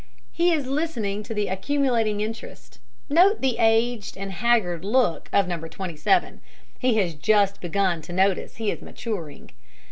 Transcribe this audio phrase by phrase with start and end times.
[0.31, 2.79] He is listening to the accumulating interest.
[3.07, 5.59] Note the aged and haggard look of No.
[5.59, 6.41] 27.
[6.79, 9.51] He has just begun to notice that he is maturing.